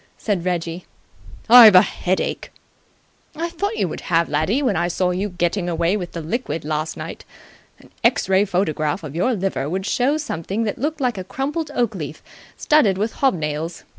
[0.17, 0.87] said Reggie.
[1.47, 2.51] "I've a headache."
[3.35, 6.65] "I thought you would have, laddie, when I saw you getting away with the liquid
[6.65, 7.23] last night.
[7.77, 11.69] An X ray photograph of your liver would show something that looked like a crumpled
[11.75, 12.23] oak leaf
[12.57, 13.83] studded with hob nails.